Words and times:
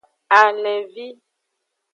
Alenvi. 0.39 1.07